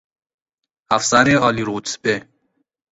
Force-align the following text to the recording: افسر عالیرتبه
افسر 0.97 1.27
عالیرتبه 1.43 2.27